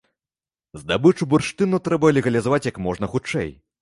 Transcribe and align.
Здабычу 0.83 1.27
бурштыну 1.33 1.81
трэба 1.89 2.13
легалізаваць 2.21 2.63
як 2.71 2.85
можна 2.87 3.11
хутчэй. 3.17 3.49